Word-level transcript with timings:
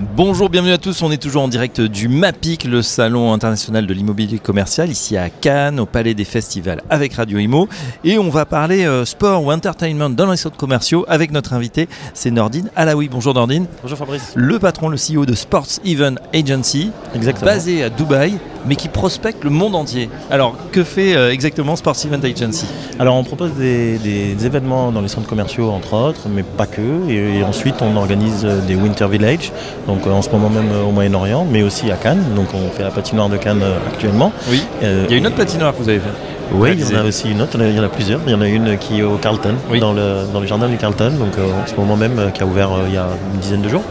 Bonjour, 0.00 0.48
bienvenue 0.48 0.72
à 0.72 0.78
tous. 0.78 1.02
On 1.02 1.10
est 1.10 1.20
toujours 1.20 1.42
en 1.42 1.48
direct 1.48 1.78
du 1.80 2.08
MAPIC, 2.08 2.64
le 2.64 2.80
salon 2.80 3.34
international 3.34 3.86
de 3.86 3.92
l'immobilier 3.92 4.38
commercial, 4.38 4.88
ici 4.88 5.18
à 5.18 5.28
Cannes, 5.28 5.78
au 5.78 5.84
Palais 5.84 6.14
des 6.14 6.24
Festivals 6.24 6.80
avec 6.88 7.12
Radio 7.12 7.38
Imo. 7.38 7.68
Et 8.02 8.18
on 8.18 8.30
va 8.30 8.46
parler 8.46 8.86
euh, 8.86 9.04
sport 9.04 9.44
ou 9.44 9.52
entertainment 9.52 10.08
dans 10.08 10.30
les 10.30 10.38
centres 10.38 10.56
commerciaux 10.56 11.04
avec 11.06 11.32
notre 11.32 11.52
invité, 11.52 11.86
c'est 12.14 12.30
Nordine 12.30 12.70
Alaoui. 12.76 13.08
Bonjour 13.10 13.34
Nordine. 13.34 13.66
Bonjour 13.82 13.98
Fabrice. 13.98 14.32
Le 14.36 14.58
patron, 14.58 14.88
le 14.88 14.96
CEO 14.96 15.26
de 15.26 15.34
Sports 15.34 15.66
Event 15.84 16.14
Agency, 16.34 16.92
Exactement. 17.14 17.50
basé 17.50 17.82
à 17.84 17.90
Dubaï, 17.90 18.38
mais 18.66 18.76
qui 18.76 18.88
prospecte 18.88 19.44
le 19.44 19.50
monde 19.50 19.74
entier. 19.74 20.08
Alors, 20.30 20.56
que 20.72 20.84
fait 20.84 21.14
euh, 21.16 21.32
exactement 21.32 21.76
Sports 21.76 21.96
Event 22.04 22.22
Agency? 22.22 22.66
Alors 22.98 23.16
on 23.16 23.24
propose 23.24 23.52
des, 23.54 23.98
des 23.98 24.46
événements 24.46 24.92
dans 24.92 25.00
les 25.00 25.08
centres 25.08 25.28
commerciaux 25.28 25.70
entre 25.70 25.94
autres, 25.94 26.28
mais 26.28 26.42
pas 26.42 26.66
que. 26.66 27.08
Et, 27.08 27.38
et 27.38 27.42
ensuite 27.42 27.76
on 27.80 27.96
organise 27.96 28.44
euh, 28.44 28.60
des 28.66 28.74
Winter 28.74 29.06
Village, 29.08 29.52
donc 29.86 30.06
euh, 30.06 30.10
en 30.10 30.22
ce 30.22 30.30
moment 30.30 30.50
même 30.50 30.70
au 30.86 30.90
Moyen-Orient, 30.90 31.46
mais 31.50 31.62
aussi 31.62 31.90
à 31.90 31.96
Cannes. 31.96 32.24
Donc 32.34 32.48
on 32.54 32.70
fait 32.76 32.82
la 32.82 32.90
patinoire 32.90 33.28
de 33.28 33.36
Cannes 33.36 33.62
euh, 33.62 33.78
actuellement. 33.88 34.32
Oui. 34.50 34.62
Il 34.82 35.10
y 35.10 35.14
a 35.14 35.16
une 35.16 35.26
autre 35.26 35.36
patinoire 35.36 35.72
que 35.72 35.82
vous 35.82 35.88
avez 35.88 36.00
fait. 36.00 36.08
Oui, 36.52 36.70
il 36.78 36.92
y 36.92 36.96
en 36.96 37.00
a 37.00 37.04
aussi 37.04 37.30
une 37.30 37.40
autre, 37.42 37.56
il 37.60 37.74
y 37.76 37.78
en 37.80 37.84
a 37.84 37.88
plusieurs. 37.88 38.20
Il 38.26 38.32
y 38.32 38.34
en 38.34 38.40
a 38.40 38.48
une 38.48 38.76
qui 38.78 39.00
est 39.00 39.02
au 39.02 39.16
Carlton, 39.16 39.54
Oui. 39.70 39.78
dans, 39.80 39.92
le, 39.92 40.24
dans 40.32 40.40
le 40.40 40.46
jardin 40.46 40.68
du 40.68 40.76
Carlton, 40.76 41.12
donc 41.18 41.38
euh, 41.38 41.44
en 41.46 41.66
ce 41.66 41.74
moment 41.76 41.96
même, 41.96 42.18
euh, 42.18 42.30
qui 42.30 42.42
a 42.42 42.46
ouvert 42.46 42.72
euh, 42.72 42.84
il 42.88 42.94
y 42.94 42.98
a 42.98 43.06
une 43.34 43.40
dizaine 43.40 43.62
de 43.62 43.68
jours. 43.68 43.82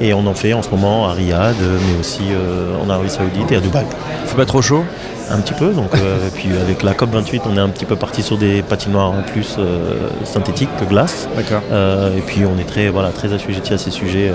Et 0.00 0.12
on 0.12 0.26
en 0.26 0.34
fait 0.34 0.52
en 0.52 0.62
ce 0.62 0.70
moment 0.70 1.08
à 1.08 1.12
Riyad, 1.12 1.54
mais 1.60 2.00
aussi 2.00 2.22
en 2.84 2.90
Arabie 2.90 3.08
Saoudite 3.08 3.52
et 3.52 3.56
à 3.56 3.60
Dubaï. 3.60 3.84
Il 4.24 4.28
fait 4.28 4.36
pas 4.36 4.44
trop 4.46 4.60
chaud? 4.60 4.82
Un 5.30 5.40
petit 5.40 5.54
peu, 5.54 5.72
donc 5.72 5.94
euh, 5.94 6.26
et 6.26 6.30
puis 6.30 6.48
avec 6.60 6.82
la 6.82 6.92
COP28, 6.92 7.40
on 7.50 7.56
est 7.56 7.60
un 7.60 7.68
petit 7.68 7.84
peu 7.84 7.96
parti 7.96 8.22
sur 8.22 8.36
des 8.36 8.62
patinoires 8.62 9.12
plus 9.32 9.56
euh, 9.58 10.08
synthétiques 10.24 10.68
que 10.78 10.84
glace. 10.84 11.28
Euh, 11.70 12.16
et 12.16 12.20
puis 12.20 12.42
on 12.44 12.58
est 12.60 12.64
très, 12.64 12.88
voilà, 12.88 13.08
très 13.10 13.32
assujetti 13.32 13.72
à 13.72 13.78
ces 13.78 13.90
sujets 13.90 14.30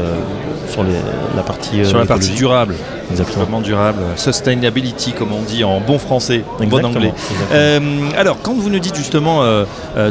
sur 0.69 0.83
les- 0.83 0.89
la 1.35 1.43
partie 1.43 1.85
Sur 1.85 1.97
la 1.99 2.05
partie 2.05 2.31
durable. 2.31 2.75
Exactement. 3.11 3.61
Durable, 3.61 3.99
sustainability 4.17 5.13
comme 5.13 5.31
on 5.33 5.41
dit 5.41 5.63
en 5.63 5.79
bon 5.79 5.97
français, 5.97 6.43
en 6.59 6.65
bon 6.65 6.83
anglais. 6.85 7.13
alors, 8.17 8.37
quand 8.41 8.53
vous 8.53 8.69
nous 8.69 8.79
dites 8.79 8.95
justement 8.95 9.41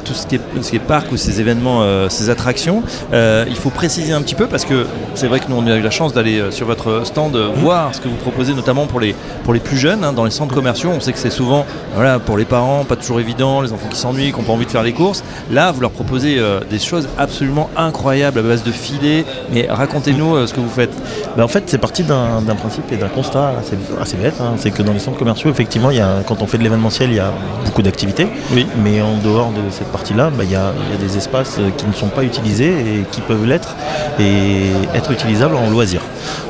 tout 0.05 0.15
ce 0.15 0.27
qui, 0.27 0.37
est, 0.37 0.41
ce 0.63 0.71
qui 0.71 0.77
est 0.77 0.81
parc 0.81 1.13
ou 1.13 1.17
ces 1.17 1.41
événements, 1.41 1.83
ces 2.09 2.31
attractions, 2.31 2.83
il 3.13 3.57
faut 3.57 3.71
préciser 3.71 4.13
un 4.13 4.23
petit 4.23 4.35
peu 4.35 4.47
parce 4.47 4.65
que 4.65 4.87
c'est 5.15 5.27
vrai 5.27 5.41
que 5.41 5.47
nous 5.49 5.57
on 5.57 5.67
a 5.67 5.77
eu 5.77 5.83
la 5.83 5.91
chance 5.91 6.13
d'aller 6.13 6.43
sur 6.51 6.67
votre 6.67 7.05
stand 7.05 7.37
euh, 7.37 7.49
voir 7.55 7.95
ce 7.95 8.01
que 8.01 8.09
vous 8.09 8.17
proposez, 8.17 8.55
notamment 8.55 8.87
pour 8.87 9.01
les, 9.01 9.15
pour 9.45 9.53
les 9.55 9.61
plus 9.61 9.77
jeunes, 9.77 10.05
hein, 10.05 10.13
dans 10.13 10.25
les 10.25 10.31
centres 10.31 10.55
commerciaux. 10.55 10.66
On 10.95 11.01
sait 11.01 11.13
que 11.13 11.19
c'est 11.19 11.31
souvent 11.31 11.65
voilà, 11.95 12.19
pour 12.19 12.37
les 12.37 12.45
parents, 12.45 12.85
pas 12.85 12.97
toujours 12.97 13.21
évident, 13.21 13.61
les 13.61 13.73
enfants 13.73 13.89
qui 13.91 13.97
s'ennuient, 13.99 14.33
qui 14.33 14.39
n'ont 14.39 14.45
pas 14.45 14.53
envie 14.53 14.67
de 14.67 14.71
faire 14.71 14.83
les 14.83 14.93
courses. 14.93 15.23
Là, 15.51 15.73
vous 15.73 15.81
leur 15.81 15.91
proposez 15.91 16.39
euh, 16.39 16.61
des 16.69 16.79
choses 16.79 17.09
absolument 17.19 17.71
incroyables 17.77 18.39
à 18.39 18.43
base 18.43 18.63
de 18.63 18.73
filets. 18.73 19.25
Mais 19.53 19.67
racontez-nous 19.71 20.37
euh, 20.37 20.47
ce 20.47 20.55
que 20.55 20.61
vous 20.61 20.69
faites. 20.69 20.93
Ben, 21.37 21.45
en 21.45 21.49
fait, 21.49 21.65
c'est 21.67 21.79
parti 21.79 22.03
d'un 22.03 22.43
principe 22.59 22.91
et 22.93 22.97
d'un 22.97 23.09
constat 23.09 23.53
assez, 23.61 23.77
assez 24.01 24.17
bête. 24.17 24.35
hein. 24.41 24.55
C'est 24.57 24.71
que 24.71 24.83
dans 24.83 24.93
les 24.93 24.99
centres 24.99 25.19
commerciaux, 25.19 25.51
effectivement, 25.51 25.91
il 25.91 25.99
y 25.99 26.01
a, 26.01 26.23
quand 26.27 26.43
on 26.43 26.47
fait 26.47 26.59
de 26.59 26.63
l'événementiel, 26.63 27.11
il 27.11 27.17
y 27.17 27.21
a 27.21 27.33
beaucoup 27.65 27.83
d'activités. 27.83 28.27
Oui. 28.53 28.67
Mais 28.83 29.01
en 29.01 29.17
dehors 29.19 29.51
de 29.51 29.71
cette 29.71 29.89
partie-là, 29.89 30.31
ben, 30.31 30.45
il, 30.45 30.51
y 30.51 30.57
a, 30.57 30.73
il 30.89 30.95
y 30.95 31.05
a 31.05 31.09
des 31.09 31.17
espaces 31.17 31.59
qui 31.77 31.87
ne 31.87 31.93
sont 31.93 32.09
pas 32.09 32.25
utilisés 32.25 32.71
et 32.71 33.05
qui 33.11 33.21
peuvent 33.21 33.47
l'être 33.47 33.77
et 34.19 34.71
être 34.95 35.11
utilisables 35.13 35.55
en 35.55 35.71
loisir. 35.71 36.01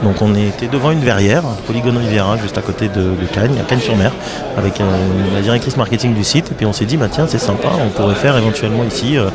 Donc 0.03 0.23
on 0.23 0.35
était 0.35 0.69
devant 0.69 0.91
une 0.91 1.01
verrière, 1.01 1.43
Polygone 1.67 1.97
Riviera, 1.99 2.37
juste 2.37 2.59
à 2.59 2.63
côté 2.63 2.89
de, 2.89 3.01
de 3.01 3.27
Cannes, 3.33 3.57
à 3.61 3.65
Avec 4.57 4.81
euh, 4.81 4.85
la 5.35 5.41
directrice 5.43 5.77
marketing 5.77 6.15
du 6.15 6.25
site. 6.25 6.51
Et 6.51 6.55
puis 6.55 6.67
on 6.67 6.73
s'est 6.73 6.85
dit, 6.87 6.97
bah, 6.97 7.09
tiens, 7.11 7.27
c'est 7.29 7.39
sympa, 7.39 7.69
on 7.85 7.89
pourrait 7.91 8.15
faire 8.15 8.37
éventuellement 8.37 8.85
ici 8.85 9.17
euh, 9.19 9.29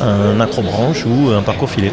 un 0.00 0.40
acrobranche 0.40 1.04
ou 1.06 1.30
un 1.30 1.42
parcours 1.42 1.68
filet. 1.70 1.92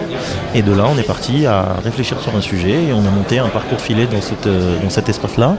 Et 0.54 0.62
de 0.62 0.72
là, 0.74 0.84
on 0.94 0.98
est 0.98 1.04
parti 1.08 1.46
à 1.46 1.66
réfléchir 1.84 2.18
sur 2.22 2.36
un 2.36 2.42
sujet 2.42 2.72
et 2.90 2.94
on 2.94 3.00
a 3.00 3.10
monté 3.12 3.40
un 3.40 3.48
parcours 3.48 3.80
filet 3.80 4.06
dans, 4.12 4.22
cette, 4.22 4.48
euh, 4.48 4.78
dans 4.84 4.90
cet 4.90 5.10
espace-là, 5.10 5.56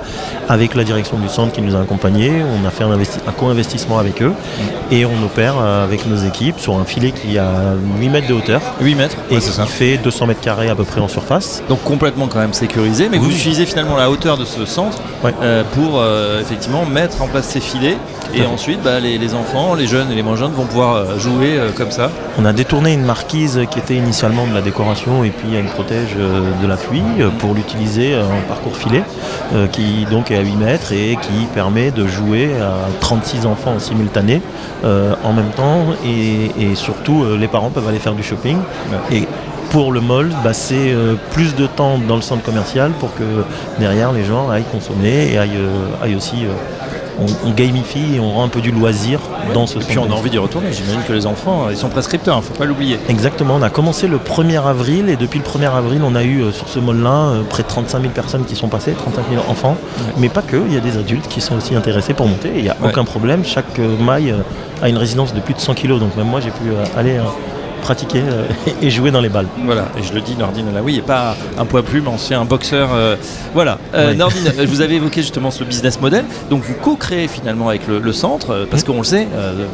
avec 0.48 0.74
la 0.74 0.84
direction 0.84 1.18
du 1.18 1.28
centre 1.28 1.52
qui 1.52 1.62
nous 1.62 1.74
a 1.76 1.80
accompagnés. 1.80 2.32
On 2.62 2.66
a 2.66 2.70
fait 2.70 2.84
un, 2.84 2.96
investi- 2.96 3.18
un 3.26 3.32
co-investissement 3.32 3.98
avec 3.98 4.22
eux 4.22 4.32
et 4.90 5.04
on 5.04 5.24
opère 5.24 5.58
avec 5.58 6.06
nos 6.06 6.16
équipes 6.16 6.58
sur 6.60 6.76
un 6.78 6.84
filet 6.84 7.10
qui 7.12 7.38
a 7.38 7.50
8 7.98 8.08
mètres 8.08 8.28
de 8.28 8.34
hauteur 8.34 8.60
8 8.80 8.94
mètres, 8.94 9.16
et 9.30 9.34
ouais, 9.34 9.40
qui 9.40 9.46
ça. 9.46 9.64
fait 9.66 9.96
200 9.98 10.26
mètres 10.26 10.40
carrés 10.40 10.68
à 10.68 10.74
peu 10.74 10.84
près 10.84 11.00
en 11.00 11.08
surface. 11.08 11.62
Donc 11.68 11.82
complètement 11.82 12.26
quand 12.28 12.38
même 12.38 12.52
sécurisé, 12.52 13.08
mais 13.10 13.18
Oui. 13.18 13.24
vous 13.26 13.30
utilisez 13.36 13.66
finalement 13.66 13.96
la 13.96 14.10
hauteur 14.10 14.36
de 14.36 14.44
ce 14.44 14.64
centre 14.66 14.98
Ouais. 15.24 15.34
euh, 15.42 15.62
pour 15.74 15.98
euh, 16.00 16.40
effectivement 16.40 16.65
mettre 16.84 17.22
en 17.22 17.28
place 17.28 17.46
ces 17.46 17.60
filets. 17.60 17.96
Et 18.34 18.44
ensuite 18.44 18.82
bah, 18.82 19.00
les, 19.00 19.18
les 19.18 19.34
enfants, 19.34 19.74
les 19.74 19.86
jeunes 19.86 20.10
et 20.10 20.14
les 20.14 20.22
moins 20.22 20.36
jeunes 20.36 20.52
vont 20.52 20.66
pouvoir 20.66 20.96
euh, 20.96 21.18
jouer 21.18 21.56
euh, 21.58 21.70
comme 21.70 21.90
ça. 21.90 22.10
On 22.38 22.44
a 22.44 22.52
détourné 22.52 22.92
une 22.92 23.04
marquise 23.04 23.60
qui 23.70 23.78
était 23.78 23.94
initialement 23.94 24.46
de 24.46 24.52
la 24.52 24.60
décoration 24.60 25.24
et 25.24 25.30
puis 25.30 25.54
elle 25.54 25.66
protège 25.66 26.10
euh, 26.18 26.50
de 26.60 26.66
la 26.66 26.76
pluie 26.76 27.02
pour 27.38 27.54
l'utiliser 27.54 28.14
euh, 28.14 28.24
en 28.24 28.46
parcours 28.48 28.76
filet 28.76 29.02
qui 29.72 30.06
donc 30.10 30.32
est 30.32 30.36
à 30.36 30.40
8 30.40 30.56
mètres 30.56 30.92
et 30.92 31.16
qui 31.22 31.46
permet 31.54 31.92
de 31.92 32.06
jouer 32.06 32.50
à 32.60 32.88
36 33.00 33.46
enfants 33.46 33.74
en 33.76 33.78
simultané 33.78 34.42
euh, 34.84 35.14
en 35.22 35.32
même 35.32 35.50
temps. 35.50 35.86
Et, 36.04 36.50
et 36.60 36.74
surtout 36.74 37.24
les 37.38 37.46
parents 37.48 37.70
peuvent 37.70 37.86
aller 37.88 38.00
faire 38.00 38.14
du 38.14 38.24
shopping. 38.24 38.58
Et 39.12 39.26
pour 39.70 39.92
le 39.92 40.00
mall, 40.00 40.30
bah, 40.44 40.52
c'est 40.52 40.92
euh, 40.92 41.14
plus 41.32 41.54
de 41.54 41.66
temps 41.66 41.98
dans 41.98 42.16
le 42.16 42.22
centre 42.22 42.42
commercial 42.42 42.92
pour 42.98 43.14
que 43.14 43.22
derrière 43.78 44.12
les 44.12 44.24
gens 44.24 44.48
aillent 44.50 44.64
consommer 44.70 45.32
et 45.32 45.38
aillent, 45.38 45.50
euh, 45.56 46.04
aillent 46.04 46.16
aussi 46.16 46.44
euh, 46.44 46.48
on, 47.18 47.48
on 47.48 47.52
gamifie 47.52 48.16
et 48.16 48.20
on 48.20 48.30
rend 48.32 48.44
un 48.44 48.48
peu 48.48 48.60
du 48.60 48.70
loisir 48.70 49.20
dans 49.54 49.66
ce 49.66 49.78
Et 49.78 49.82
puis 49.82 49.98
on 49.98 50.04
a 50.10 50.14
envie 50.14 50.28
d'y 50.30 50.36
retourner. 50.38 50.68
J'imagine 50.72 51.00
que 51.08 51.12
les 51.14 51.26
enfants, 51.26 51.68
ils 51.70 51.76
sont 51.76 51.88
prescripteurs, 51.88 52.42
faut 52.44 52.52
pas 52.54 52.66
l'oublier. 52.66 52.98
Exactement, 53.08 53.54
on 53.56 53.62
a 53.62 53.70
commencé 53.70 54.06
le 54.06 54.18
1er 54.18 54.60
avril 54.66 55.08
et 55.08 55.16
depuis 55.16 55.38
le 55.40 55.44
1er 55.44 55.70
avril, 55.74 56.02
on 56.04 56.14
a 56.14 56.22
eu 56.22 56.42
euh, 56.42 56.52
sur 56.52 56.68
ce 56.68 56.78
mall-là 56.78 57.10
euh, 57.30 57.42
près 57.48 57.62
de 57.62 57.68
35 57.68 58.00
000 58.02 58.12
personnes 58.12 58.44
qui 58.44 58.54
sont 58.54 58.68
passées, 58.68 58.92
35 58.92 59.22
000 59.30 59.42
enfants, 59.48 59.76
mais 60.18 60.28
pas 60.28 60.42
que, 60.42 60.56
il 60.66 60.74
y 60.74 60.76
a 60.76 60.80
des 60.80 60.98
adultes 60.98 61.26
qui 61.28 61.40
sont 61.40 61.56
aussi 61.56 61.74
intéressés 61.74 62.12
pour 62.12 62.26
monter 62.26 62.50
il 62.56 62.62
n'y 62.64 62.68
a 62.68 62.76
Ouais. 62.82 62.90
aucun 62.90 63.04
problème. 63.04 63.44
Chaque 63.44 63.78
euh, 63.78 63.96
maille 63.98 64.34
a 64.82 64.88
une 64.90 64.98
résidence 64.98 65.32
de 65.32 65.40
plus 65.40 65.54
de 65.54 65.60
100 65.60 65.74
kg, 65.74 65.98
donc 65.98 66.14
même 66.16 66.26
moi 66.26 66.40
j'ai 66.40 66.50
pu 66.50 66.70
aller 66.98 67.18
pratiquer 67.86 68.20
euh, 68.26 68.46
et 68.82 68.90
jouer 68.90 69.10
dans 69.12 69.20
les 69.20 69.28
balles. 69.28 69.46
Voilà, 69.64 69.84
et 69.98 70.02
je 70.02 70.12
le 70.12 70.20
dis, 70.20 70.34
Nordine 70.36 70.66
Alaoui, 70.68 70.96
et 70.96 71.00
pas 71.02 71.36
un 71.56 71.64
poids 71.64 71.82
plume, 71.84 72.08
ancien 72.08 72.44
boxeur. 72.44 72.88
euh, 72.92 73.14
voilà, 73.54 73.78
Euh, 73.94 74.10
Oui. 74.10 74.16
Nordine, 74.16 74.52
vous 74.66 74.80
avez 74.80 74.96
évoqué 74.96 75.20
justement 75.22 75.50
ce 75.52 75.62
business 75.62 76.00
model, 76.00 76.24
donc 76.50 76.62
vous 76.64 76.74
co-créez 76.74 77.28
finalement 77.28 77.68
avec 77.68 77.86
le, 77.86 78.00
le 78.00 78.12
centre, 78.12 78.66
parce 78.70 78.82
qu'on 78.82 78.98
le 78.98 79.04
sait, 79.04 79.28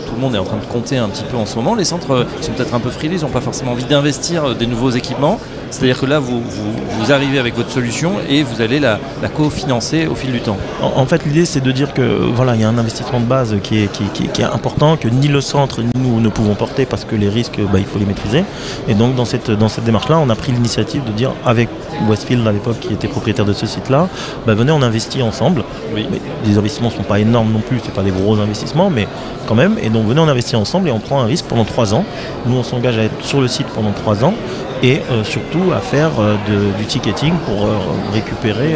tout 0.06 0.14
le 0.14 0.20
monde 0.20 0.34
est 0.34 0.38
en 0.38 0.44
train 0.44 0.58
de 0.58 0.64
compter 0.66 0.98
un 0.98 1.08
petit 1.08 1.24
peu 1.24 1.36
en 1.38 1.46
ce 1.46 1.56
moment, 1.56 1.74
les 1.74 1.84
centres 1.84 2.26
sont 2.42 2.52
peut-être 2.52 2.74
un 2.74 2.80
peu 2.80 2.90
frileux, 2.90 3.16
ils 3.16 3.22
n'ont 3.22 3.28
pas 3.30 3.40
forcément 3.40 3.72
envie 3.72 3.84
d'investir 3.84 4.54
des 4.54 4.66
nouveaux 4.66 4.90
équipements, 4.90 5.38
c'est-à-dire 5.70 5.98
que 5.98 6.04
là, 6.06 6.18
vous, 6.18 6.40
vous, 6.40 6.72
vous 6.98 7.12
arrivez 7.12 7.38
avec 7.38 7.56
votre 7.56 7.70
solution 7.70 8.12
et 8.28 8.42
vous 8.42 8.60
allez 8.60 8.78
la, 8.78 8.98
la 9.22 9.28
co-financer 9.30 10.06
au 10.06 10.14
fil 10.14 10.30
du 10.32 10.40
temps. 10.40 10.58
En, 10.82 11.00
en 11.00 11.06
fait, 11.06 11.24
l'idée, 11.24 11.46
c'est 11.46 11.62
de 11.62 11.72
dire 11.72 11.94
que 11.94 12.02
voilà, 12.02 12.54
il 12.56 12.60
y 12.60 12.64
a 12.64 12.68
un 12.68 12.76
investissement 12.76 13.20
de 13.20 13.24
base 13.24 13.56
qui 13.62 13.78
est, 13.82 13.90
qui, 13.90 14.04
qui- 14.12 14.28
qui 14.28 14.42
est 14.42 14.44
important, 14.44 14.96
que 14.98 15.08
ni 15.08 15.28
le 15.28 15.40
centre 15.40 15.80
ni 15.80 15.90
nous 15.94 16.20
ne 16.20 16.28
pouvons 16.28 16.54
porter 16.54 16.84
parce 16.84 17.04
que 17.06 17.16
les 17.16 17.28
risques, 17.30 17.58
bah, 17.72 17.78
il 17.78 17.86
faut 17.86 17.98
les 18.02 18.08
maîtriser. 18.08 18.44
Et 18.88 18.94
donc, 18.94 19.14
dans 19.14 19.24
cette, 19.24 19.50
dans 19.50 19.68
cette 19.68 19.84
démarche-là, 19.84 20.18
on 20.18 20.28
a 20.30 20.34
pris 20.34 20.52
l'initiative 20.52 21.04
de 21.04 21.12
dire, 21.12 21.32
avec 21.44 21.68
Westfield 22.08 22.46
à 22.46 22.52
l'époque, 22.52 22.80
qui 22.80 22.92
était 22.92 23.08
propriétaire 23.08 23.44
de 23.44 23.52
ce 23.52 23.66
site-là, 23.66 24.08
bah, 24.46 24.54
venez, 24.54 24.72
on 24.72 24.82
investit 24.82 25.22
ensemble. 25.22 25.64
Oui. 25.94 26.06
Mais 26.10 26.20
les 26.44 26.58
investissements 26.58 26.90
ne 26.90 26.94
sont 26.94 27.02
pas 27.02 27.20
énormes 27.20 27.52
non 27.52 27.60
plus, 27.60 27.80
c'est 27.82 27.94
pas 27.94 28.02
des 28.02 28.10
gros 28.10 28.38
investissements, 28.38 28.90
mais 28.90 29.06
quand 29.46 29.54
même. 29.54 29.76
Et 29.82 29.88
donc, 29.88 30.06
venez, 30.06 30.20
on 30.20 30.28
investit 30.28 30.56
ensemble 30.56 30.88
et 30.88 30.92
on 30.92 31.00
prend 31.00 31.20
un 31.20 31.26
risque 31.26 31.46
pendant 31.46 31.64
trois 31.64 31.94
ans. 31.94 32.04
Nous, 32.46 32.56
on 32.56 32.62
s'engage 32.62 32.98
à 32.98 33.04
être 33.04 33.24
sur 33.24 33.40
le 33.40 33.48
site 33.48 33.66
pendant 33.68 33.92
trois 33.92 34.24
ans 34.24 34.34
et 34.82 35.00
euh, 35.10 35.22
surtout 35.24 35.72
à 35.74 35.80
faire 35.80 36.10
euh, 36.18 36.34
de- 36.48 36.76
du 36.78 36.84
ticketing 36.86 37.32
pour 37.46 37.66
euh, 37.66 37.76
récupérer 38.12 38.74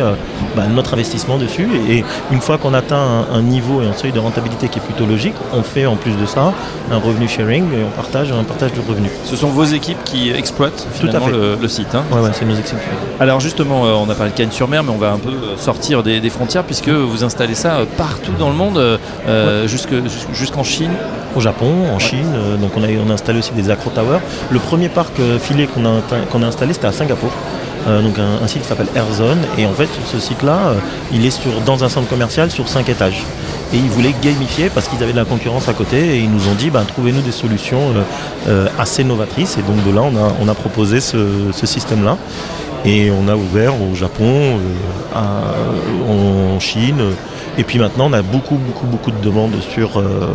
bah, 0.57 0.63
notre 0.69 0.95
investissement 0.95 1.37
dessus. 1.39 1.69
Et, 1.89 1.99
et 1.99 2.05
une 2.31 2.41
fois 2.41 2.59
qu'on 2.59 2.75
atteint 2.75 3.25
un, 3.33 3.35
un 3.37 3.43
niveau 3.43 3.83
et 3.83 3.87
un 3.87 3.93
seuil 3.93 4.13
de 4.13 4.19
rentabilité 4.19 4.69
qui 4.69 4.79
est 4.79 4.83
plutôt 4.83 5.07
logique, 5.07 5.35
on 5.53 5.63
fait 5.63 5.87
en 5.87 5.97
plus 5.97 6.13
de 6.17 6.27
ça 6.27 6.53
un 6.91 6.99
revenu 6.99 7.29
sharing 7.29 7.65
et 7.73 7.85
on 7.87 7.91
partage 7.91 8.31
un 8.33 8.45
partage 8.45 8.73
de 8.73 8.81
revenus. 8.87 9.11
Ce 9.25 9.37
sont 9.37 9.49
vos 9.49 9.65
équipes 9.65 10.03
qui 10.05 10.31
exploitent 10.31 10.87
Tout 11.01 11.07
à 11.07 11.11
finalement 11.11 11.27
fait. 11.27 11.33
le, 11.33 11.57
le 11.61 11.69
site. 11.69 11.95
hein. 11.95 12.05
Ouais, 12.13 12.21
ouais, 12.21 12.31
c'est 12.33 12.45
nos 12.45 12.55
exceptions. 12.57 12.89
Alors 13.21 13.41
justement, 13.41 13.83
on 13.83 14.09
a 14.09 14.15
parlé 14.15 14.33
de 14.33 14.37
Cannes-sur-Mer, 14.37 14.85
mais 14.85 14.91
on 14.93 14.99
va 14.99 15.11
un 15.13 15.19
peu 15.19 15.33
sortir 15.57 16.03
des, 16.03 16.21
des 16.21 16.31
frontières 16.31 16.65
puisque 16.65 16.89
vous 16.89 17.25
installez 17.25 17.55
ça 17.55 17.79
partout 17.97 18.33
dans 18.39 18.49
le 18.51 18.55
monde, 18.57 18.79
euh, 18.79 19.67
jusque- 19.67 19.91
jus- 19.95 20.29
jusqu'en 20.35 20.63
Chine. 20.65 20.93
Au 21.37 21.41
Japon, 21.41 21.71
en 21.95 21.99
Chine, 21.99 22.33
euh, 22.35 22.57
donc 22.57 22.71
on 22.77 22.83
a, 22.83 23.13
installé 23.13 23.41
aussi 23.41 23.53
des 23.53 23.69
Acro 23.69 23.91
Towers. 23.91 24.21
Le 24.51 24.59
premier 24.59 24.89
parc 24.89 25.21
euh, 25.21 25.39
filet 25.39 25.67
qu'on 25.67 25.85
a, 25.85 26.47
installé, 26.47 26.73
c'était 26.73 26.87
à 26.87 26.93
Singapour. 26.93 27.31
Euh, 27.87 28.01
donc 28.01 28.19
un, 28.19 28.47
site 28.47 28.63
qui 28.63 28.69
s'appelle 28.69 28.89
Airzone 28.97 29.39
et 29.59 29.67
en 29.67 29.73
fait 29.73 29.89
ce 30.11 30.19
site 30.19 30.43
là 30.43 30.75
il 31.13 31.25
est 31.25 31.41
dans 31.65 31.85
un 31.85 31.89
centre 31.89 32.09
commercial 32.09 32.51
sur 32.51 32.67
5 32.67 32.89
étages 32.89 33.23
et 33.73 33.77
ils 33.77 33.89
voulaient 33.91 34.15
gamifier 34.21 34.71
parce 34.71 34.89
qu'ils 34.89 35.01
avaient 35.05 35.13
de 35.13 35.17
la 35.19 35.25
concurrence 35.25 35.69
à 35.69 35.73
côté 35.73 36.17
et 36.17 36.19
ils 36.19 36.29
nous 36.29 36.49
ont 36.49 36.55
dit 36.59 36.71
bah, 36.71 36.83
trouvez-nous 36.85 37.21
des 37.21 37.31
solutions 37.31 37.95
assez 38.77 39.05
novatrices 39.05 39.57
et 39.57 39.63
donc 39.63 39.85
de 39.87 39.95
là 39.95 40.03
on 40.03 40.49
a, 40.49 40.55
proposé 40.55 41.01
ce, 41.01 41.53
ce 41.53 41.67
système 41.67 42.05
là 42.05 42.17
et 42.85 43.13
on 43.13 43.29
a 43.29 43.37
ouvert 43.37 43.75
au 43.81 43.95
Japon, 43.95 44.59
en 45.15 46.59
Chine. 46.59 47.15
Et 47.59 47.65
puis 47.65 47.79
maintenant, 47.79 48.11
on 48.11 48.13
a 48.13 48.21
beaucoup, 48.23 48.57
beaucoup, 48.57 48.87
beaucoup 48.87 49.11
de 49.11 49.21
demandes 49.23 49.55
sur, 49.71 49.99
euh, 49.99 50.29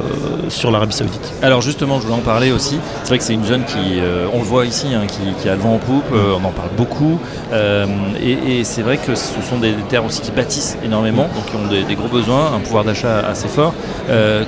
sur 0.49 0.71
l'Arabie 0.71 0.95
Saoudite. 0.95 1.33
Alors 1.43 1.61
justement, 1.61 1.99
je 1.99 2.07
voulais 2.07 2.17
en 2.17 2.23
parler 2.23 2.51
aussi. 2.51 2.79
C'est 3.03 3.09
vrai 3.09 3.17
que 3.19 3.23
c'est 3.23 3.33
une 3.33 3.45
zone 3.45 3.63
qui, 3.65 3.99
euh, 3.99 4.25
on 4.33 4.39
le 4.39 4.43
voit 4.43 4.65
ici, 4.65 4.87
hein, 4.93 5.05
qui, 5.05 5.47
a 5.47 5.55
le 5.55 5.61
vent 5.61 5.75
en 5.75 5.77
poupe. 5.77 6.03
Euh, 6.13 6.33
on 6.41 6.45
en 6.45 6.51
parle 6.51 6.71
beaucoup. 6.75 7.19
et, 7.53 8.63
c'est 8.63 8.81
vrai 8.81 8.97
que 8.97 9.15
ce 9.15 9.41
sont 9.47 9.57
des, 9.57 9.73
terres 9.89 10.05
aussi 10.05 10.21
qui 10.21 10.31
bâtissent 10.31 10.77
énormément, 10.83 11.23
donc 11.35 11.45
qui 11.45 11.55
ont 11.55 11.67
des, 11.67 11.95
gros 11.95 12.07
besoins, 12.07 12.53
un 12.53 12.59
pouvoir 12.59 12.83
d'achat 12.83 13.19
assez 13.19 13.47
fort. 13.47 13.73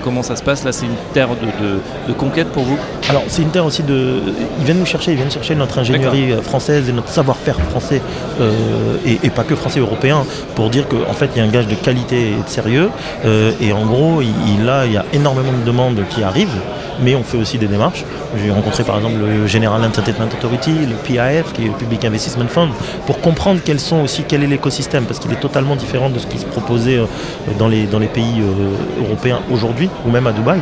comment 0.04 0.24
ça 0.24 0.36
se 0.36 0.44
passe 0.44 0.64
là? 0.64 0.72
C'est 0.72 0.86
une 0.86 0.96
terre 1.14 1.30
de, 2.08 2.14
conquête 2.14 2.48
pour 2.50 2.64
vous? 2.64 2.78
Alors 3.10 3.24
c'est 3.28 3.42
une 3.42 3.50
terre 3.50 3.66
aussi 3.66 3.84
de. 3.84 4.22
Ils 4.60 4.66
viennent 4.66 4.80
nous 4.80 4.86
chercher, 4.86 5.12
ils 5.12 5.18
viennent 5.18 5.32
chercher 5.32 5.56
notre 5.56 5.78
ingénierie 5.80 6.34
française 6.42 6.90
et 6.90 6.94
notre 6.94 7.10
savoir-faire 7.10 7.60
français 7.60 8.02
et, 9.06 9.30
pas 9.30 9.44
que 9.44 9.56
français 9.56 9.80
européen 9.80 10.26
pour 10.56 10.70
dire 10.70 10.88
qu'en 10.88 11.14
fait 11.14 11.30
il 11.36 11.40
y 11.40 11.42
a 11.42 11.44
un 11.44 11.52
gage 11.52 11.68
de 11.68 11.76
qualité 11.76 12.32
et 12.32 12.44
de 12.44 12.48
service 12.48 12.63
euh, 12.68 13.52
et 13.62 13.74
en 13.74 13.86
gros, 13.86 14.22
il, 14.22 14.34
il 14.48 14.92
y 14.92 14.98
a 14.98 15.06
énormément 15.14 15.52
de 15.52 15.64
demandes 15.66 16.02
qui 16.10 16.24
arrivent, 16.24 16.60
mais 17.02 17.16
on 17.16 17.24
fait 17.24 17.38
aussi 17.38 17.58
des 17.58 17.68
démarches. 17.68 18.04
J'ai 18.38 18.52
rencontré 18.52 18.84
par 18.84 18.98
exemple 18.98 19.16
le 19.18 19.48
General 19.48 19.84
Entertainment 19.84 20.28
Authority, 20.28 20.72
le 20.72 20.96
PIF, 20.96 21.54
qui 21.54 21.64
est 21.64 21.68
le 21.68 21.74
Public 21.74 22.06
Investment 22.06 22.48
Fund, 22.48 22.70
pour 23.06 23.20
comprendre 23.22 23.62
quels 23.64 23.80
sont 23.80 24.02
aussi, 24.02 24.24
quel 24.28 24.44
est 24.44 24.48
l'écosystème, 24.48 25.06
parce 25.06 25.20
qu'il 25.20 25.32
est 25.32 25.40
totalement 25.40 25.76
différent 25.76 26.10
de 26.10 26.20
ce 26.20 26.28
qui 26.28 26.40
se 26.40 26.46
proposait 26.46 26.98
euh, 26.98 27.06
dans 27.58 27.68
les, 27.68 27.86
dans 27.86 28.00
les 28.00 28.08
pays 28.08 28.42
euh, 28.42 29.04
européens 29.06 29.40
aujourd'hui, 29.52 29.90
ou 30.06 30.12
même 30.12 30.28
à 30.28 30.32
Dubaï. 30.32 30.60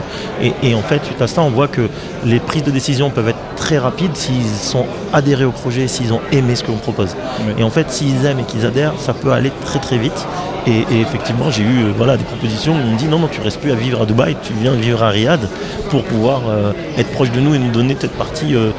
Et, 0.63 0.75
en 0.75 0.81
fait, 0.81 1.03
suite 1.05 1.21
à 1.21 1.27
ça, 1.27 1.41
on 1.41 1.49
voit 1.49 1.67
que 1.67 1.89
les 2.25 2.39
prises 2.39 2.63
de 2.63 2.71
décision 2.71 3.09
peuvent 3.09 3.29
être 3.29 3.39
très 3.71 3.77
rapides 3.77 4.17
s'ils 4.17 4.43
sont 4.43 4.85
adhérés 5.13 5.45
au 5.45 5.53
projet, 5.53 5.87
s'ils 5.87 6.11
ont 6.11 6.19
aimé 6.33 6.57
ce 6.57 6.63
que 6.63 6.71
l'on 6.71 6.77
propose. 6.77 7.15
Et 7.57 7.63
en 7.63 7.69
fait, 7.69 7.89
s'ils 7.89 8.25
aiment 8.25 8.39
et 8.39 8.43
qu'ils 8.43 8.65
adhèrent, 8.65 8.99
ça 8.99 9.13
peut 9.13 9.31
aller 9.31 9.49
très 9.63 9.79
très 9.79 9.97
vite. 9.97 10.27
Et, 10.67 10.83
effectivement, 10.99 11.49
j'ai 11.49 11.63
eu 11.63 11.85
euh, 11.85 11.93
voilà, 11.95 12.17
des 12.17 12.23
propositions 12.25 12.73
où 12.73 12.75
on 12.75 12.91
me 12.91 12.97
dit 12.97 13.05
non, 13.05 13.17
non, 13.17 13.29
tu 13.29 13.39
restes 13.39 13.61
plus 13.61 13.71
à 13.71 13.75
vivre 13.75 14.01
à 14.01 14.05
Dubaï, 14.05 14.35
tu 14.43 14.51
viens 14.53 14.73
vivre 14.73 15.01
à 15.01 15.09
Riyad 15.09 15.39
pour 15.89 16.03
pouvoir 16.03 16.41
euh, 16.49 16.73
être 16.97 17.11
proche 17.11 17.31
de 17.31 17.39
nous 17.39 17.55
et 17.55 17.59
nous 17.59 17.71
donner 17.71 17.95
cette 17.97 18.11
partie 18.11 18.55
euh, 18.55 18.71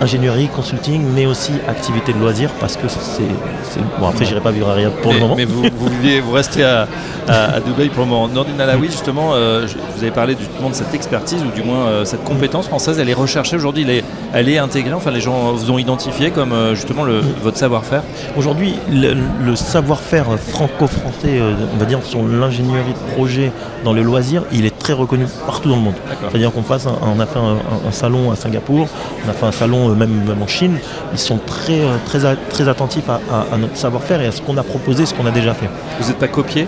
ingénierie, 0.00 0.48
consulting, 0.48 1.02
mais 1.14 1.26
aussi 1.26 1.52
activité 1.68 2.12
de 2.12 2.18
loisirs 2.18 2.50
parce 2.60 2.76
que 2.76 2.88
c'est. 2.88 3.80
Bon, 4.00 4.08
après, 4.08 4.24
j'irai 4.24 4.40
pas 4.40 4.50
vivre 4.50 4.68
à 4.68 4.74
Riyad 4.74 4.92
pour 5.02 5.12
le 5.12 5.20
moment. 5.20 5.34
Mais 5.36 5.44
vous, 5.44 5.62
vous, 5.62 5.88
vous 6.24 6.32
restez 6.32 6.64
à, 6.64 6.86
à, 7.28 7.60
Dubaï 7.60 7.88
pour 7.88 8.04
le 8.04 8.10
moment. 8.10 8.28
Nordine 8.28 8.60
Alaoui, 8.60 8.90
justement, 8.90 9.34
euh, 9.34 9.66
vous 9.94 10.02
avez 10.02 10.10
parlé 10.10 10.36
justement 10.38 10.70
de 10.70 10.74
cette 10.74 10.94
expertise 10.94 11.42
ou 11.42 11.50
du 11.54 11.62
moins 11.62 11.86
euh, 11.86 12.04
cette 12.04 12.24
compétence 12.24 12.68
française. 12.68 12.98
Elle 12.98 13.08
est 13.08 13.14
recherchée 13.14 13.56
aujourd'hui, 13.56 13.82
elle 13.82 13.90
est, 13.90 14.04
elle 14.32 14.48
est 14.48 14.58
intégrée. 14.58 14.92
Enfin, 14.92 15.10
les 15.10 15.20
gens 15.20 15.52
vous 15.52 15.70
ont 15.70 15.78
identifié 15.78 16.30
comme 16.30 16.52
euh, 16.52 16.74
justement 16.74 17.04
le, 17.04 17.20
votre 17.42 17.56
savoir-faire. 17.56 18.02
Aujourd'hui, 18.36 18.74
le, 18.90 19.16
savoir-faire 19.56 20.26
franco-français, 20.38 21.40
on 21.74 21.78
va 21.78 21.86
dire 21.86 22.00
sur 22.04 22.22
l'ingénierie 22.22 22.92
de 22.92 23.12
projet 23.14 23.52
dans 23.84 23.92
le 23.92 24.02
loisir, 24.02 24.42
il 24.52 24.66
est 24.66 24.78
très 24.78 24.92
reconnu 24.92 25.26
partout 25.46 25.68
dans 25.68 25.76
le 25.76 25.82
monde. 25.82 25.94
C'est-à-dire 26.28 26.52
qu'on 26.52 26.62
passe, 26.62 26.86
on 26.86 27.20
a 27.20 27.26
fait 27.26 27.38
un, 27.38 27.92
salon 27.92 28.30
à 28.30 28.36
Singapour, 28.36 28.86
on 29.24 29.30
a 29.30 29.32
fait 29.32 29.46
un 29.46 29.52
salon 29.52 29.85
même, 29.94 30.24
même 30.26 30.42
en 30.42 30.46
Chine. 30.46 30.78
Ils 31.12 31.18
sont 31.18 31.38
très, 31.38 31.82
très, 32.06 32.36
très 32.50 32.68
attentifs 32.68 33.08
à, 33.08 33.20
à 33.52 33.56
notre 33.56 33.76
savoir-faire 33.76 34.20
et 34.20 34.26
à 34.26 34.32
ce 34.32 34.42
qu'on 34.42 34.56
a 34.56 34.62
proposé, 34.62 35.06
ce 35.06 35.14
qu'on 35.14 35.26
a 35.26 35.30
déjà 35.30 35.54
fait. 35.54 35.68
Vous 36.00 36.08
n'êtes 36.08 36.18
pas 36.18 36.28
copié? 36.28 36.66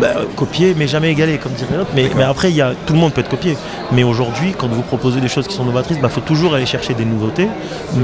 Bah, 0.00 0.14
copier, 0.36 0.74
mais 0.76 0.86
jamais 0.86 1.10
égaler, 1.10 1.38
comme 1.38 1.52
dirait 1.52 1.76
l'autre. 1.76 1.90
Mais, 1.94 2.08
mais, 2.16 2.22
après, 2.22 2.52
y 2.52 2.60
a, 2.60 2.72
tout 2.86 2.92
le 2.92 2.98
monde 2.98 3.12
peut 3.12 3.20
être 3.20 3.28
copié. 3.28 3.56
Mais 3.92 4.04
aujourd'hui, 4.04 4.54
quand 4.56 4.68
vous 4.68 4.82
proposez 4.82 5.20
des 5.20 5.28
choses 5.28 5.48
qui 5.48 5.54
sont 5.54 5.64
novatrices, 5.64 5.96
il 5.96 6.02
bah, 6.02 6.08
faut 6.08 6.20
toujours 6.20 6.54
aller 6.54 6.66
chercher 6.66 6.94
des 6.94 7.04
nouveautés, 7.04 7.48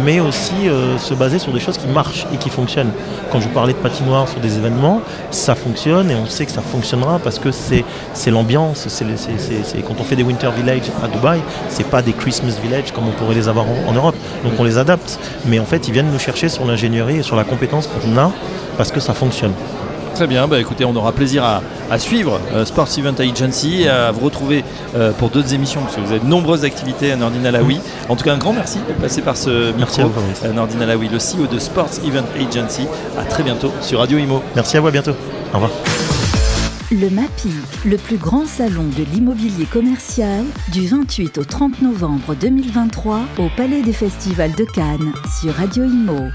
mais 0.04 0.20
aussi 0.20 0.68
euh, 0.68 0.98
se 0.98 1.14
baser 1.14 1.38
sur 1.38 1.52
des 1.52 1.60
choses 1.60 1.78
qui 1.78 1.86
marchent 1.86 2.26
et 2.32 2.36
qui 2.36 2.50
fonctionnent. 2.50 2.92
Quand 3.30 3.40
je 3.40 3.48
vous 3.48 3.54
parlais 3.54 3.72
de 3.72 3.78
patinoire 3.78 4.28
sur 4.28 4.40
des 4.40 4.56
événements, 4.56 5.02
ça 5.30 5.54
fonctionne 5.54 6.10
et 6.10 6.14
on 6.14 6.26
sait 6.26 6.46
que 6.46 6.52
ça 6.52 6.62
fonctionnera 6.62 7.18
parce 7.18 7.38
que 7.38 7.50
c'est 7.52 8.30
l'ambiance. 8.30 8.86
C'est 8.88 9.82
quand 9.86 9.94
on 10.00 10.04
fait 10.04 10.16
des 10.16 10.22
Winter 10.22 10.50
Village 10.56 10.90
à 11.02 11.08
Dubaï, 11.08 11.40
c'est 11.68 11.88
pas 11.88 12.02
des 12.02 12.12
Christmas 12.12 12.56
Village 12.62 12.92
comme 12.92 13.08
on 13.08 13.12
pourrait 13.12 13.34
les 13.34 13.48
avoir 13.48 13.66
en, 13.66 13.90
en 13.90 13.92
Europe. 13.92 14.16
Donc 14.44 14.54
on 14.58 14.64
les 14.64 14.78
adapte. 14.78 15.18
Mais 15.46 15.58
en 15.58 15.64
fait, 15.64 15.88
ils 15.88 15.92
viennent 15.92 16.10
nous 16.10 16.18
chercher 16.18 16.48
sur 16.48 16.64
l'ingénierie 16.64 17.18
et 17.18 17.22
sur 17.22 17.36
la 17.36 17.44
compétence 17.44 17.88
qu'on 17.88 18.16
a 18.16 18.32
parce 18.76 18.90
que 18.90 19.00
ça 19.00 19.14
fonctionne. 19.14 19.52
Très 20.14 20.28
bien, 20.28 20.46
bah 20.46 20.60
écoutez, 20.60 20.84
on 20.84 20.94
aura 20.94 21.10
plaisir 21.10 21.42
à, 21.42 21.98
suivre 21.98 22.40
euh, 22.52 22.64
Sports 22.64 22.88
Event 22.98 23.14
Agency, 23.18 23.88
à 23.88 24.12
vous 24.12 24.20
retrouver 24.20 24.64
euh, 24.94 25.10
pour 25.12 25.28
d'autres 25.28 25.54
émissions, 25.54 25.80
parce 25.80 25.96
que 25.96 26.00
vous 26.00 26.12
avez 26.12 26.20
de 26.20 26.26
nombreuses 26.26 26.64
activités 26.64 27.10
à 27.10 27.16
Nordine 27.16 27.44
Alaoui. 27.44 27.80
En 28.08 28.14
tout 28.14 28.24
cas, 28.24 28.32
un 28.32 28.38
grand 28.38 28.52
merci 28.52 28.78
de 28.88 28.92
passer 28.94 29.22
par 29.22 29.36
ce 29.36 29.72
micro. 29.72 30.02
à 30.02 30.46
euh, 30.46 30.52
Nordine 30.52 30.82
Alaoui, 30.82 31.08
le 31.08 31.18
CEO 31.18 31.48
de 31.52 31.58
Sports 31.58 31.90
Event 32.06 32.24
Agency. 32.36 32.86
À 33.18 33.24
très 33.24 33.42
bientôt 33.42 33.72
sur 33.80 33.98
Radio 33.98 34.18
Imo. 34.18 34.40
Merci 34.54 34.76
à 34.76 34.80
vous, 34.80 34.86
à 34.86 34.92
bientôt. 34.92 35.14
Au 35.52 35.54
revoir. 35.54 35.72
Le 36.92 37.10
MAPI, 37.10 37.50
le 37.84 37.96
plus 37.96 38.18
grand 38.18 38.46
salon 38.46 38.84
de 38.96 39.02
l'immobilier 39.02 39.64
commercial, 39.64 40.44
du 40.70 40.86
28 40.86 41.38
au 41.38 41.44
30 41.44 41.82
novembre 41.82 42.36
2023 42.40 43.20
au 43.38 43.48
Palais 43.56 43.82
des 43.82 43.92
Festivals 43.92 44.54
de 44.54 44.64
Cannes 44.64 45.12
sur 45.40 45.54
Radio 45.54 45.82
Imo. 45.82 46.30